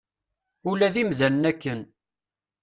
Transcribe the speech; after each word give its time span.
Ula 0.69 0.87
d 0.93 0.95
imdanen 1.01 1.43
akken. 1.51 1.81